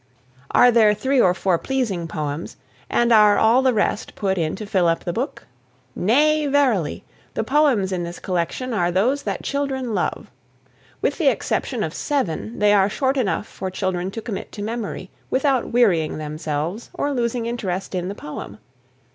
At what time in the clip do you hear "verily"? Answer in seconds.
6.47-7.03